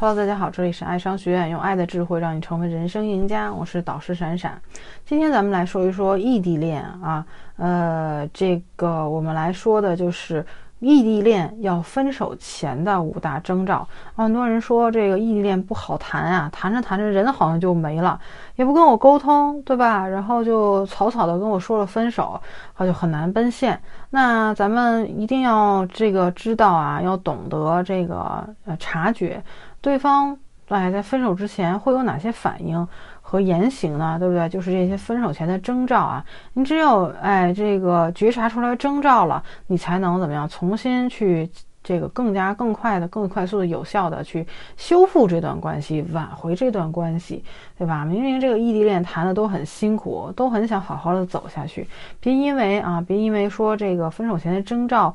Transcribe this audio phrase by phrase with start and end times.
[0.00, 3.52] Hello，大家好，这里是爱商学院，用爱的智慧让你成为人生赢家。
[3.52, 4.62] 我是导师闪闪。
[5.04, 10.46] 今天咱们来说一说异地恋啊，呃，这个我们来说的就是
[10.80, 13.86] 异地恋要分手前的五大征兆。
[14.14, 18.18] 很多人说这个异地恋不好谈啊，谈着谈着人好像就没了，
[18.56, 20.06] 也不跟我沟通，对吧？
[20.06, 22.40] 然后就草草的跟我说了分手，
[22.76, 23.80] 他就很难奔现。
[24.10, 29.42] 那咱们一定要这个知道啊，要懂得这个呃察觉。
[29.80, 30.36] 对方
[30.68, 32.86] 哎，在分手之前会有哪些反应
[33.22, 34.18] 和言行呢？
[34.18, 34.48] 对不对？
[34.48, 36.24] 就是这些分手前的征兆啊。
[36.52, 40.48] 你只有哎，这个觉察出来征兆了，你才能怎么样？
[40.48, 41.48] 重新去
[41.82, 47.42] 这个更加更快的、更快速的、有效的去修复这段关系，挽回这段关系，
[47.78, 48.04] 对吧？
[48.04, 51.88] 明明这个异地恋谈的都很辛苦，都很想好好的走下去，
[52.20, 55.14] 别因为啊，别因为说这个分手前的征兆。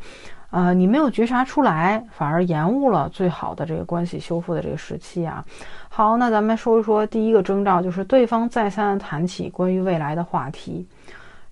[0.53, 5.43] 呃，你没有觉察出来，反而延误了最好的这个关系修复的这个时期啊。
[5.89, 10.85] 好，那咱们说一说第一个征兆，就是对方再三谈起关于未来的话题。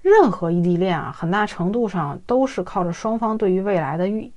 [0.03, 4.31] 任何异地恋啊，很大程度上都是靠着双方对于未来的预。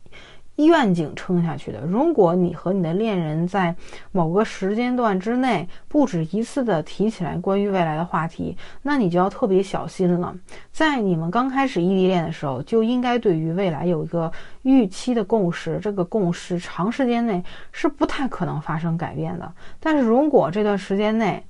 [0.57, 1.81] 愿景撑下去的。
[1.81, 3.75] 如果你和你的恋人在
[4.13, 10.35] 某个时间段之内不止一次的提起来关于未来的话题，那你就要特别小心了。
[10.71, 14.31] 在你们刚开始异地恋的时候，就应该对于未来有一个
[14.63, 15.79] 预期的共识。
[15.83, 19.53] 这个共识长时间内是不太可能发生改变的。
[19.81, 21.45] 但是如果这段时间内，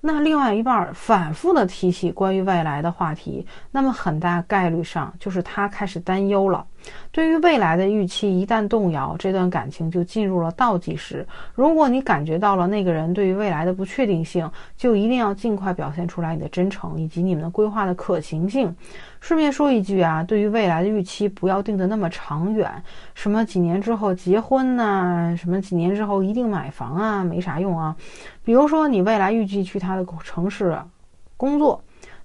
[0.00, 6.64] 那另外一半反复的提起关于未来的话题，那么很大概率上就是他开始担忧了。
[7.12, 11.26] 对于未来的预期一旦动摇，这段感情就进入了倒计时。
[11.54, 18.74] 如果你感觉到了那个人对于未来的不确定性，就一定要尽快表现出来你的真诚以及你们的规划的可行性。
[19.20, 22.70] 顺便说一句啊，对于未来的预期不要定得那么长远，
[23.14, 27.94] 什么几年之后结婚呐，什么几年之后一定买房啊，没啥用啊。
[28.42, 30.78] 比如说你未来预计去他的城市
[31.36, 31.82] 工作，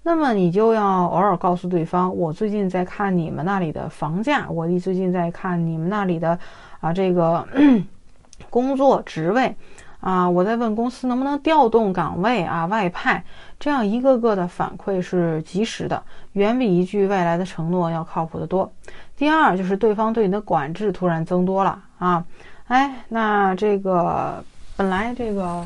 [0.08, 6.38] 那么你就要偶尔告诉对方，我最近在看你们那里的房价，我最近在看你们那里的
[6.80, 7.44] 啊这个
[8.52, 9.56] 工作职位。
[10.02, 13.24] 啊，我在问公司能不能调动岗位啊，外派，
[13.60, 18.72] 这样一个个的反馈是及时的，远比一句未来的承诺要靠谱得多。
[19.18, 22.24] 第二就是对方对你的管制突然增多了啊，
[22.68, 24.44] 哎，那这个
[24.78, 25.66] 本来这个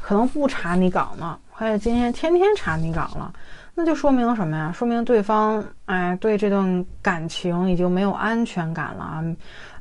[0.00, 3.32] 可能不查你岗呢，还有今天天天查你岗了，
[3.78, 4.72] 那就说明什么呀？
[4.72, 9.22] 说明对方哎对这段感情已经没有安全感了啊。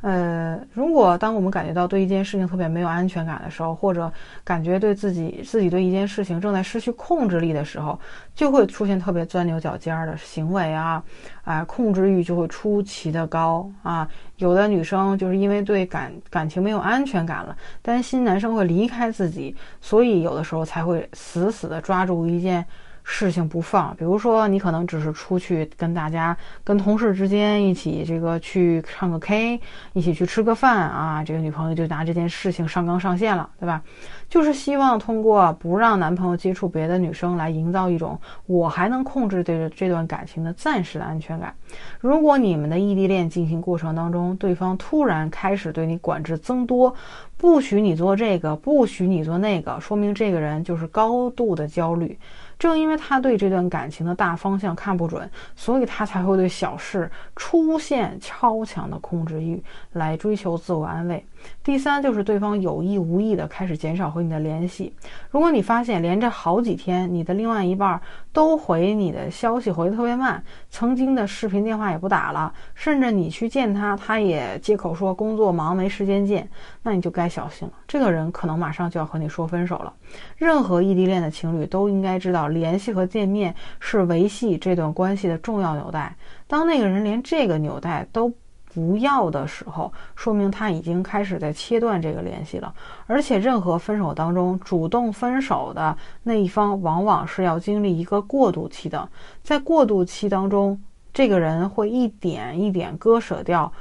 [0.02, 4.12] 呃，如果当我们感觉到对一件事情特别没有安全感的时候，或者
[4.44, 7.98] 感觉对自己自己对一件事情正在失去控制力的时候，
[8.36, 11.02] 就会出现特别钻牛角尖儿的行为啊，
[11.46, 14.06] 啊，控制欲就会出奇的高啊。
[14.40, 22.64] 有的女生就是因为对感感情没有安全感了，担心男生会离开自己，所以有的时候才会死死的抓住一件。
[23.08, 29.62] 事情不放，比如说你可能只是出去跟大家、跟同事之间一起这个去唱个 K，
[29.94, 33.84] 一起去吃个饭啊，这个女朋友就拿这件事情上纲上线了，对吧？
[34.28, 41.54] 就是希望通过不让男朋友接触别的女生来营造一种我还能控制这个这段感情的暂时的安全感。
[42.00, 46.94] 如果你们的异地恋进行过程当中，对方突然开始对你管制增多，
[47.38, 52.18] 不许你做这个，不许你做那个，说明这个人就是高度的焦虑。
[52.58, 61.26] 正因为他对这段感情的大方向看不准，所以他才会对小事出现超强的控制欲，来追求自我安慰。
[61.64, 64.92] 第三就是对方有意无意的开始减少和你的联系。
[65.30, 68.02] 如果你发现连着好几天你的另外一半
[68.34, 76.50] 都回你的消息回的特别慢，曾经的视频电话也不打了，甚至你去见他，他也借口说工作忙没时间见，
[76.82, 77.74] 那你就该小心了。
[77.88, 79.94] 这个人可能马上就要和你说分手了。
[80.38, 86.16] 任何异地恋的情侣都应该知道，联系和见面是维系这段关系的重要纽带。
[86.48, 88.32] 当那个人连这个纽带都
[88.74, 92.74] 不要的时候，说明他已经开始在切断这个联系了。
[93.08, 99.08] 而且，任何分手当中，主动分手的那一方，往往是要经历一个过渡期的。
[99.42, 100.82] 在过渡期当中，
[101.14, 103.72] 这个人会一点一点割舍掉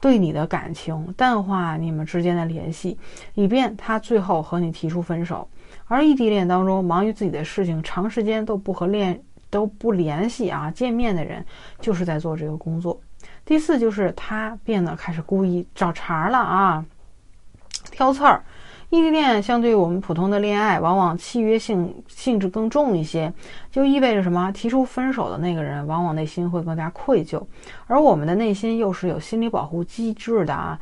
[0.00, 2.98] 对你的感情，淡化你们之间的联系，
[3.34, 5.48] 以便他最后和你提出分手。
[5.86, 11.44] 而异地恋当中，忙于自己的事情，长时间都不和恋都不联系啊，见面的人，
[11.80, 13.00] 就是在做这个工作。
[13.44, 16.84] 第四就是他变得开始故意找茬了啊，
[17.90, 18.44] 挑刺儿。
[18.90, 23.32] 异地恋相对于我们普通的恋爱，往往契约性性质更重一些，
[23.70, 24.50] 就意味着什么？
[24.52, 27.42] 提出分手的那个人，往往内心会更加愧疚，
[27.88, 30.78] 而我们的内心又是有心理保护机制的啊。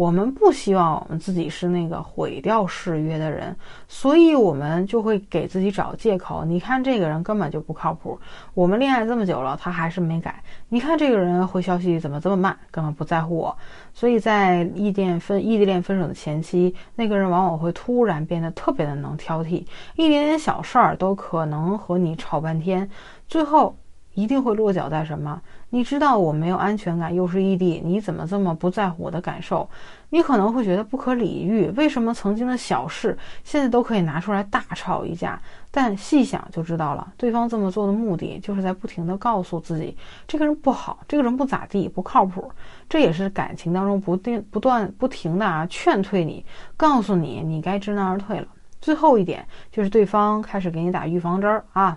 [0.00, 3.54] 我们不希望我们自己是那个毁掉誓约的人，
[3.86, 6.42] 所以我们就会给自己找借口。
[6.42, 8.18] 你看这个人根本就不靠谱，
[8.54, 10.42] 我们恋爱这么久了，他还是没改。
[10.70, 13.54] 你看这个人回消息怎么这么慢，根本不在乎我。
[13.92, 19.66] 所以在异地恋分异地恋分手的前期，那个人往往会突然变得特别的能挑剔，
[19.96, 22.88] 一点点小事儿都可能和你吵半天，
[23.28, 23.76] 最后。
[24.20, 25.40] 一定会落脚在什么？
[25.70, 29.68] 你知道我没有安全感，又是异地，你怎么这么不在乎我的感受？
[30.10, 35.40] 你可能会觉得不可理喻，为什么曾经的小事现在都可以拿出来大吵一架？
[35.70, 39.96] 但细想就知道了，对方这么做的目的就是在不停的告诉自己，
[40.26, 42.50] 这个人不好，这个人不咋地，不靠谱。
[42.88, 46.44] 这也是感情当中不定、不断、不停的啊劝退你，
[46.76, 48.46] 告诉你你该知难而退了。
[48.80, 51.96] 最后一点就是对方开始给你打预防针儿啊。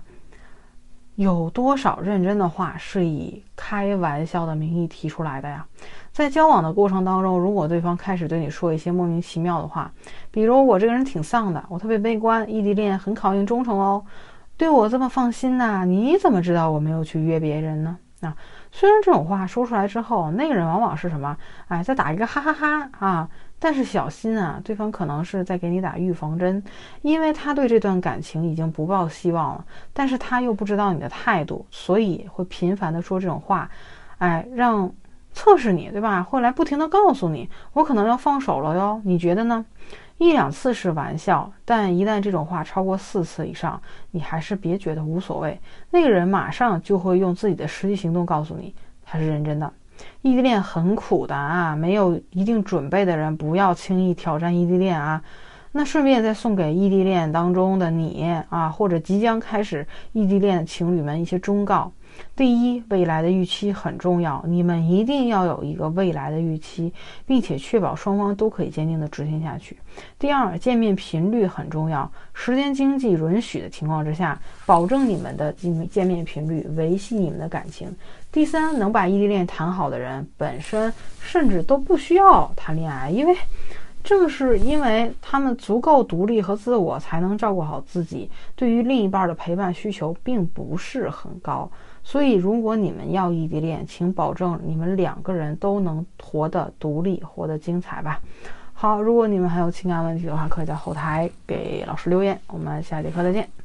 [1.15, 5.65] 有多少认真的话是以开玩笑的名义提出来的呀？
[6.11, 9.91] 在交往的过程当中，如果对方开始对你说一些莫名其妙的话，
[10.31, 14.03] 比如我这个人挺丧的，我特别悲观，异地恋很考验忠诚哦，
[14.57, 15.85] 对我这么放心呐？
[15.85, 17.97] 你怎么知道我没有去约别人呢？
[18.21, 18.35] 啊，
[18.75, 21.37] 虽然这种话说出来之后，那个人往往是什么？
[21.67, 23.29] 哎，再打一个哈哈哈啊！
[23.59, 26.61] 但是小心啊，对方可能是在给你打预防针，
[27.03, 33.69] 因为他对这段感情已经不抱希望了，但是他又不知道你的态度，所以会频繁的说这种话，
[34.17, 34.91] 哎，让
[35.33, 36.23] 测试你，对吧？
[36.23, 39.63] 会来不停的告诉你，我可能要放手了哟，你觉得呢？
[40.17, 43.81] 一两次是玩笑，但一旦这种话超过四次以上，
[44.11, 48.73] 你还是别觉得无所谓，那个人马上就会用自己的实际行动告诉你，
[49.03, 49.71] 他是认真的。
[50.21, 55.21] 异地恋很苦的啊，没有一定准备的人不要轻易挑战异地恋啊。
[55.71, 61.91] 那顺便再送给异地恋当中的你啊，或者即将开始异地恋的情侣们一些忠告。
[62.35, 66.91] 第一，未来的预期很重要，你们一定要有一个未来的预期，
[67.27, 69.77] 并且确保双方都可以坚定的执行下去。
[70.17, 77.95] 第二，见面频率很重要，时间经济允许的情况之下，保证你们的见见面频率，维系你们的感情。
[78.31, 83.35] 第三，能把异地恋谈好的人，本身甚至都不需要谈恋爱，因为
[84.03, 91.69] 正是因为他们足够独立和自我，才能照顾好自己，对于另一半的陪伴需求并不是很高。
[92.03, 98.19] 所以，如果你们要异地恋，请保证你们两个人都能活得独立，活得精彩吧。
[98.73, 102.37] 好，如果你们还有情感问题的话，可以在后台给老师留言。
[102.47, 103.62] 我们下节课再见。